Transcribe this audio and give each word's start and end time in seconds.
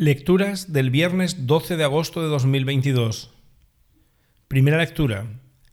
Lecturas 0.00 0.72
del 0.72 0.90
viernes 0.90 1.48
12 1.48 1.76
de 1.76 1.82
agosto 1.82 2.22
de 2.22 2.28
2022. 2.28 3.32
Primera 4.46 4.78
lectura. 4.78 5.26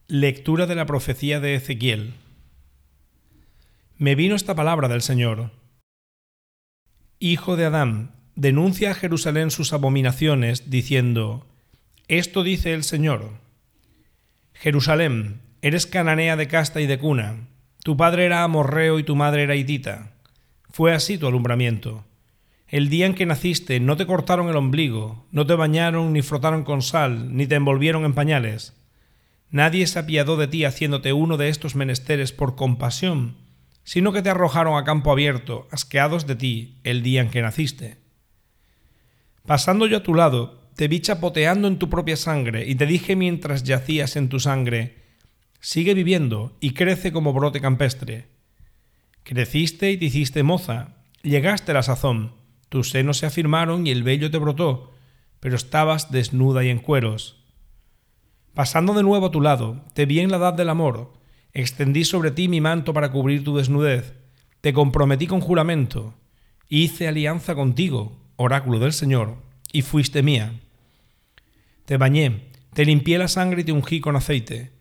Lectura 0.08 0.66
de 0.66 0.74
la 0.74 0.88
profecía 0.88 1.40
de 1.40 1.54
Ezequiel. 1.54 2.16
Me 4.00 4.16
vino 4.16 4.34
esta 4.34 4.56
palabra 4.56 4.88
del 4.88 5.04
Señor. 5.04 5.52
Hijo 7.20 7.56
de 7.56 7.66
Adán, 7.66 8.16
denuncia 8.36 8.90
a 8.90 8.94
Jerusalén 8.96 9.52
sus 9.52 9.74
abominaciones, 9.74 10.72
diciendo, 10.72 11.46
Esto 12.08 12.42
dice 12.42 12.74
el 12.74 12.84
Señor. 12.84 13.34
Jerusalén, 14.54 15.40
eres 15.62 15.86
cananea 15.86 16.36
de 16.36 16.48
casta 16.48 16.82
y 16.82 16.88
de 16.88 16.98
cuna, 16.98 17.48
tu 17.84 17.96
padre 17.96 18.26
era 18.26 18.42
amorreo 18.44 18.98
y 18.98 19.04
tu 19.04 19.16
madre 19.16 19.44
era 19.44 19.56
hitita. 19.56 20.14
Fue 20.72 20.96
así 20.96 21.20
tu 21.20 21.28
alumbramiento. 21.28 22.04
El 22.68 22.90
día 22.90 23.06
en 23.06 23.14
que 23.14 23.28
naciste 23.28 23.80
no 23.80 23.96
te 23.96 24.08
cortaron 24.08 24.50
el 24.50 24.56
ombligo, 24.56 25.28
no 25.32 25.46
te 25.46 25.54
bañaron 25.54 26.14
ni 26.14 26.24
frotaron 26.24 26.64
con 26.64 26.82
sal, 26.82 27.36
ni 27.36 27.46
te 27.46 27.56
envolvieron 27.56 28.06
en 28.06 28.14
pañales. 28.14 28.74
Nadie 29.52 29.86
se 29.86 30.00
apiadó 30.00 30.36
de 30.36 30.48
ti 30.48 30.66
haciéndote 30.66 31.14
uno 31.14 31.38
de 31.38 31.50
estos 31.50 31.76
menesteres 31.76 32.32
por 32.32 32.56
compasión, 32.56 33.38
sino 33.84 34.12
que 34.12 34.24
te 34.24 34.32
arrojaron 34.32 34.78
a 34.78 34.84
campo 34.84 35.12
abierto, 35.12 35.68
asqueados 35.72 36.26
de 36.26 36.36
ti, 36.36 36.80
el 36.84 37.04
día 37.04 37.22
en 37.22 37.30
que 37.30 37.44
naciste. 37.44 37.98
Pasando 39.46 39.86
yo 39.86 39.98
a 39.98 40.04
tu 40.04 40.16
lado, 40.16 40.72
te 40.76 40.88
vi 40.88 41.00
chapoteando 41.02 41.68
en 41.68 41.78
tu 41.78 41.88
propia 41.88 42.18
sangre, 42.18 42.68
y 42.68 42.74
te 42.74 42.88
dije 42.88 43.16
mientras 43.16 43.64
yacías 43.64 44.16
en 44.16 44.28
tu 44.28 44.40
sangre, 44.40 45.04
sigue 45.60 45.94
viviendo 45.94 46.58
y 46.60 46.72
crece 46.72 47.12
como 47.12 47.32
brote 47.32 47.62
campestre. 47.62 48.28
Creciste 49.24 49.92
y 49.92 49.98
te 49.98 50.06
hiciste 50.06 50.42
moza, 50.42 50.98
llegaste 51.22 51.72
a 51.72 51.76
la 51.76 51.84
sazón, 51.84 52.34
tus 52.76 52.90
senos 52.90 53.20
se 53.20 53.26
afirmaron 53.26 53.88
y 53.88 53.92
el 53.92 54.04
vello 54.04 54.30
te 54.30 54.38
brotó, 54.38 54.92
pero 55.40 55.56
estabas 55.56 56.12
desnuda 56.12 56.62
y 56.66 56.70
en 56.70 56.80
cueros. 56.80 57.42
Pasando 58.54 58.94
de 58.94 59.02
nuevo 59.02 59.28
a 59.28 59.32
tu 59.32 59.40
lado, 59.40 59.86
te 59.94 60.06
vi 60.06 60.20
en 60.20 60.30
la 60.30 60.36
edad 60.36 60.54
del 60.54 60.68
amor, 60.68 61.14
extendí 61.54 62.04
sobre 62.04 62.32
ti 62.32 62.50
mi 62.50 62.60
manto 62.60 62.92
para 62.92 63.14
cubrir 63.14 63.46
tu 63.46 63.56
desnudez, 63.56 64.16
te 64.60 64.74
comprometí 64.74 65.26
con 65.26 65.40
juramento, 65.40 66.16
hice 66.68 67.08
alianza 67.08 67.56
contigo, 67.56 68.20
oráculo 68.36 68.80
del 68.80 68.92
Señor, 68.92 69.38
y 69.72 69.82
fuiste 69.82 70.22
mía. 70.22 70.60
Te 71.86 71.96
bañé, 71.96 72.50
te 72.74 72.84
limpié 72.84 73.18
la 73.18 73.30
sangre 73.30 73.62
y 73.62 73.64
te 73.64 73.72
ungí 73.72 74.02
con 74.02 74.18
aceite, 74.18 74.74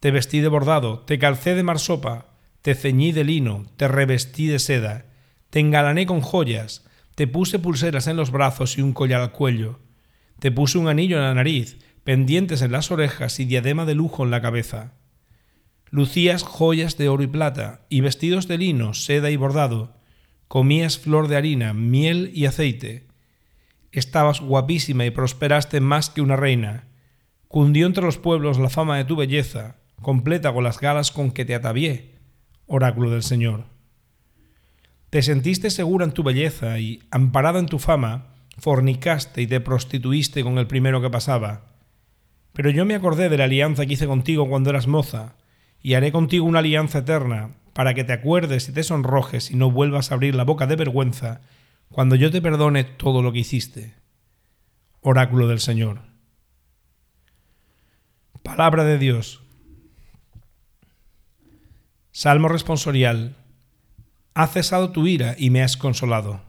te 0.00 0.10
vestí 0.10 0.40
de 0.40 0.48
bordado, 0.48 0.98
te 0.98 1.18
calcé 1.18 1.54
de 1.54 1.62
marsopa, 1.62 2.26
te 2.60 2.74
ceñí 2.74 3.10
de 3.12 3.24
lino, 3.24 3.64
te 3.78 3.88
revestí 3.88 4.48
de 4.48 4.58
seda, 4.58 5.06
te 5.48 5.60
engalané 5.60 6.04
con 6.04 6.20
joyas, 6.20 6.84
te 7.18 7.26
puse 7.26 7.58
pulseras 7.58 8.06
en 8.06 8.16
los 8.16 8.30
brazos 8.30 8.78
y 8.78 8.80
un 8.80 8.92
collar 8.92 9.20
al 9.20 9.32
cuello. 9.32 9.80
Te 10.38 10.52
puse 10.52 10.78
un 10.78 10.86
anillo 10.86 11.16
en 11.16 11.24
la 11.24 11.34
nariz, 11.34 11.76
pendientes 12.04 12.62
en 12.62 12.70
las 12.70 12.92
orejas 12.92 13.40
y 13.40 13.44
diadema 13.44 13.84
de 13.84 13.96
lujo 13.96 14.22
en 14.22 14.30
la 14.30 14.40
cabeza. 14.40 14.92
Lucías 15.90 16.44
joyas 16.44 16.96
de 16.96 17.08
oro 17.08 17.24
y 17.24 17.26
plata, 17.26 17.84
y 17.88 18.02
vestidos 18.02 18.46
de 18.46 18.58
lino, 18.58 18.94
seda 18.94 19.32
y 19.32 19.36
bordado. 19.36 19.96
Comías 20.46 21.00
flor 21.00 21.26
de 21.26 21.34
harina, 21.34 21.74
miel 21.74 22.30
y 22.34 22.46
aceite. 22.46 23.08
Estabas 23.90 24.40
guapísima 24.40 25.04
y 25.04 25.10
prosperaste 25.10 25.80
más 25.80 26.10
que 26.10 26.20
una 26.20 26.36
reina. 26.36 26.86
Cundió 27.48 27.88
entre 27.88 28.04
los 28.04 28.18
pueblos 28.18 28.60
la 28.60 28.70
fama 28.70 28.96
de 28.96 29.06
tu 29.06 29.16
belleza, 29.16 29.74
completa 30.02 30.52
con 30.52 30.62
las 30.62 30.78
galas 30.78 31.10
con 31.10 31.32
que 31.32 31.44
te 31.44 31.56
atavié, 31.56 32.14
oráculo 32.68 33.10
del 33.10 33.24
Señor. 33.24 33.64
Te 35.10 35.22
sentiste 35.22 35.70
segura 35.70 36.04
en 36.04 36.12
tu 36.12 36.22
belleza 36.22 36.78
y, 36.78 37.02
amparada 37.10 37.58
en 37.58 37.66
tu 37.66 37.78
fama, 37.78 38.34
fornicaste 38.58 39.40
y 39.40 39.46
te 39.46 39.60
prostituiste 39.60 40.42
con 40.42 40.58
el 40.58 40.66
primero 40.66 41.00
que 41.00 41.08
pasaba. 41.08 41.62
Pero 42.52 42.70
yo 42.70 42.84
me 42.84 42.94
acordé 42.94 43.28
de 43.28 43.38
la 43.38 43.44
alianza 43.44 43.86
que 43.86 43.94
hice 43.94 44.06
contigo 44.06 44.48
cuando 44.48 44.70
eras 44.70 44.86
moza, 44.86 45.36
y 45.80 45.94
haré 45.94 46.12
contigo 46.12 46.44
una 46.44 46.58
alianza 46.58 46.98
eterna, 46.98 47.52
para 47.72 47.94
que 47.94 48.04
te 48.04 48.12
acuerdes 48.12 48.68
y 48.68 48.72
te 48.72 48.82
sonrojes 48.82 49.50
y 49.50 49.56
no 49.56 49.70
vuelvas 49.70 50.10
a 50.10 50.14
abrir 50.14 50.34
la 50.34 50.44
boca 50.44 50.66
de 50.66 50.74
vergüenza 50.74 51.40
cuando 51.90 52.16
yo 52.16 52.30
te 52.30 52.42
perdone 52.42 52.84
todo 52.84 53.22
lo 53.22 53.32
que 53.32 53.38
hiciste. 53.38 53.94
Oráculo 55.00 55.46
del 55.46 55.60
Señor. 55.60 56.00
Palabra 58.42 58.84
de 58.84 58.98
Dios. 58.98 59.42
Salmo 62.10 62.48
responsorial. 62.48 63.36
Ha 64.38 64.46
cesado 64.46 64.92
tu 64.92 65.08
ira 65.08 65.34
y 65.36 65.50
me 65.50 65.64
has 65.64 65.76
consolado. 65.76 66.40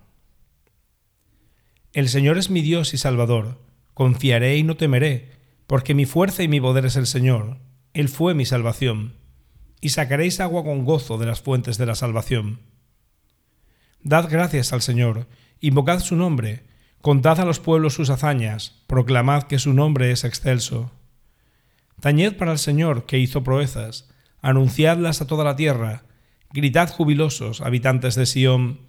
El 1.92 2.08
Señor 2.08 2.38
es 2.38 2.52
mi 2.52 2.62
Dios 2.62 2.94
y 2.94 2.98
Salvador. 3.00 3.58
Confiaré 3.96 4.58
y 4.58 4.64
no 4.64 4.78
temeré, 4.78 5.32
porque 5.66 5.96
mi 5.96 6.06
fuerza 6.06 6.44
y 6.44 6.48
mi 6.48 6.62
poder 6.62 6.86
es 6.86 6.98
el 6.98 7.08
Señor. 7.08 7.58
Él 7.94 8.08
fue 8.08 8.36
mi 8.36 8.46
salvación. 8.46 9.16
Y 9.82 9.90
sacaréis 9.90 10.40
agua 10.40 10.64
con 10.64 10.86
gozo 10.86 11.18
de 11.18 11.26
las 11.26 11.42
fuentes 11.42 11.80
de 11.80 11.88
la 11.88 11.96
salvación. 11.96 12.60
Dad 14.04 14.30
gracias 14.30 14.72
al 14.72 14.84
Señor, 14.84 15.26
invocad 15.60 16.00
su 16.00 16.16
nombre, 16.16 16.68
contad 17.02 17.40
a 17.40 17.46
los 17.46 17.60
pueblos 17.60 17.96
sus 17.96 18.12
hazañas, 18.12 18.84
proclamad 18.86 19.46
que 19.46 19.58
su 19.58 19.74
nombre 19.74 20.12
es 20.12 20.26
excelso. 20.26 20.92
Tañed 22.02 22.38
para 22.38 22.52
el 22.52 22.60
Señor, 22.60 23.08
que 23.08 23.18
hizo 23.18 23.44
proezas, 23.44 24.12
anunciadlas 24.44 25.22
a 25.22 25.26
toda 25.26 25.44
la 25.44 25.56
tierra, 25.56 26.04
Gritad 26.52 26.90
jubilosos, 26.90 27.62
habitantes 27.62 28.16
de 28.16 28.26
Sión, 28.26 28.80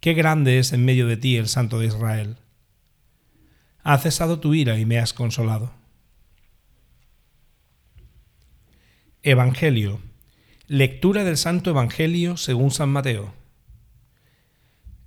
qué 0.00 0.14
grande 0.14 0.58
es 0.58 0.72
en 0.72 0.84
medio 0.84 1.06
de 1.06 1.16
ti 1.16 1.36
el 1.36 1.48
Santo 1.48 1.80
de 1.80 1.86
Israel. 1.86 2.36
Ha 3.82 3.98
cesado 3.98 4.38
tu 4.38 4.54
ira 4.54 4.78
y 4.78 4.86
me 4.86 4.98
has 4.98 5.12
consolado. 5.12 5.72
Evangelio. 9.22 10.00
Lectura 10.68 11.24
del 11.24 11.36
Santo 11.36 11.70
Evangelio 11.70 12.36
según 12.36 12.70
San 12.70 12.90
Mateo. 12.90 13.34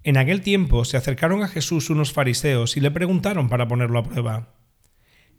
En 0.04 0.18
aquel 0.18 0.42
tiempo 0.42 0.84
se 0.84 0.98
acercaron 0.98 1.44
a 1.44 1.48
Jesús 1.48 1.90
unos 1.90 2.12
fariseos 2.12 2.76
y 2.76 2.82
le 2.82 2.92
preguntaron 2.92 3.48
para 3.48 3.68
ponerlo 3.68 4.00
a 4.00 4.04
prueba, 4.04 4.56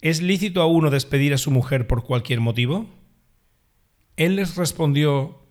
¿Es 0.00 0.22
lícito 0.22 0.62
a 0.62 0.66
uno 0.66 0.90
despedir 0.90 1.34
a 1.34 1.38
su 1.38 1.50
mujer 1.50 1.86
por 1.86 2.02
cualquier 2.02 2.40
motivo? 2.40 2.86
Él 4.16 4.36
les 4.36 4.56
respondió, 4.56 5.41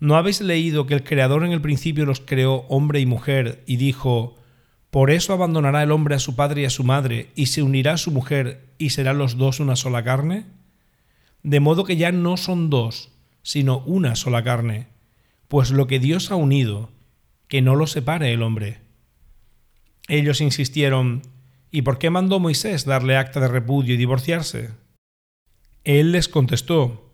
¿No 0.00 0.16
habéis 0.16 0.40
leído 0.40 0.86
que 0.86 0.94
el 0.94 1.04
Creador 1.04 1.44
en 1.44 1.52
el 1.52 1.60
principio 1.60 2.06
los 2.06 2.20
creó 2.20 2.64
hombre 2.68 3.00
y 3.00 3.06
mujer 3.06 3.62
y 3.66 3.76
dijo, 3.76 4.36
por 4.90 5.10
eso 5.10 5.34
abandonará 5.34 5.82
el 5.82 5.92
hombre 5.92 6.14
a 6.14 6.18
su 6.18 6.34
padre 6.34 6.62
y 6.62 6.64
a 6.64 6.70
su 6.70 6.82
madre, 6.84 7.30
y 7.36 7.46
se 7.46 7.62
unirá 7.62 7.92
a 7.92 7.98
su 7.98 8.10
mujer, 8.10 8.70
y 8.78 8.90
serán 8.90 9.18
los 9.18 9.36
dos 9.36 9.60
una 9.60 9.76
sola 9.76 10.02
carne? 10.02 10.46
De 11.42 11.60
modo 11.60 11.84
que 11.84 11.96
ya 11.96 12.12
no 12.12 12.38
son 12.38 12.70
dos, 12.70 13.10
sino 13.42 13.80
una 13.80 14.16
sola 14.16 14.42
carne, 14.42 14.88
pues 15.48 15.70
lo 15.70 15.86
que 15.86 16.00
Dios 16.00 16.30
ha 16.30 16.34
unido, 16.36 16.90
que 17.46 17.60
no 17.60 17.76
lo 17.76 17.86
separe 17.86 18.32
el 18.32 18.42
hombre. 18.42 18.78
Ellos 20.08 20.40
insistieron, 20.40 21.22
¿y 21.70 21.82
por 21.82 21.98
qué 21.98 22.08
mandó 22.08 22.40
Moisés 22.40 22.84
darle 22.86 23.16
acta 23.16 23.38
de 23.38 23.48
repudio 23.48 23.94
y 23.94 23.98
divorciarse? 23.98 24.70
Él 25.84 26.12
les 26.12 26.28
contestó, 26.28 27.09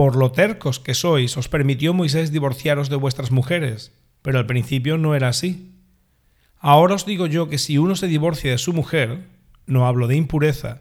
por 0.00 0.16
lo 0.16 0.32
tercos 0.32 0.80
que 0.80 0.94
sois, 0.94 1.36
os 1.36 1.50
permitió 1.50 1.92
Moisés 1.92 2.32
divorciaros 2.32 2.88
de 2.88 2.96
vuestras 2.96 3.30
mujeres, 3.30 3.92
pero 4.22 4.38
al 4.38 4.46
principio 4.46 4.96
no 4.96 5.14
era 5.14 5.28
así. 5.28 5.76
Ahora 6.56 6.94
os 6.94 7.04
digo 7.04 7.26
yo 7.26 7.50
que 7.50 7.58
si 7.58 7.76
uno 7.76 7.94
se 7.94 8.06
divorcia 8.06 8.50
de 8.50 8.56
su 8.56 8.72
mujer, 8.72 9.28
no 9.66 9.86
hablo 9.86 10.06
de 10.06 10.16
impureza, 10.16 10.80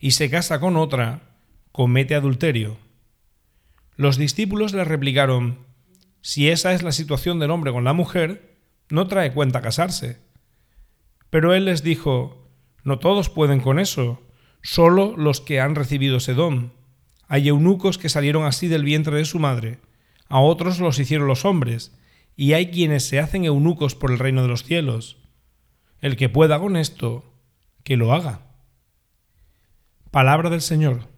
y 0.00 0.12
se 0.12 0.30
casa 0.30 0.60
con 0.60 0.78
otra, 0.78 1.36
comete 1.72 2.14
adulterio. 2.14 2.78
Los 3.96 4.16
discípulos 4.16 4.72
le 4.72 4.84
replicaron, 4.84 5.58
si 6.22 6.48
esa 6.48 6.72
es 6.72 6.82
la 6.82 6.92
situación 6.92 7.40
del 7.40 7.50
hombre 7.50 7.70
con 7.70 7.84
la 7.84 7.92
mujer, 7.92 8.56
no 8.88 9.08
trae 9.08 9.34
cuenta 9.34 9.60
casarse. 9.60 10.22
Pero 11.28 11.52
él 11.52 11.66
les 11.66 11.82
dijo, 11.82 12.48
no 12.82 12.98
todos 12.98 13.28
pueden 13.28 13.60
con 13.60 13.78
eso, 13.78 14.22
solo 14.62 15.14
los 15.18 15.42
que 15.42 15.60
han 15.60 15.74
recibido 15.74 16.16
ese 16.16 16.32
don 16.32 16.72
hay 17.34 17.48
eunucos 17.48 17.98
que 17.98 18.08
salieron 18.08 18.44
así 18.44 18.68
del 18.68 18.84
vientre 18.84 19.16
de 19.16 19.24
su 19.24 19.40
madre, 19.40 19.80
a 20.28 20.38
otros 20.38 20.78
los 20.78 21.00
hicieron 21.00 21.26
los 21.26 21.44
hombres, 21.44 21.92
y 22.36 22.52
hay 22.52 22.70
quienes 22.70 23.08
se 23.08 23.18
hacen 23.18 23.44
eunucos 23.44 23.96
por 23.96 24.12
el 24.12 24.20
reino 24.20 24.42
de 24.42 24.46
los 24.46 24.62
cielos. 24.62 25.16
El 26.00 26.16
que 26.16 26.28
pueda 26.28 26.60
con 26.60 26.76
esto, 26.76 27.24
que 27.82 27.96
lo 27.96 28.14
haga. 28.14 28.42
Palabra 30.12 30.48
del 30.48 30.60
Señor. 30.60 31.08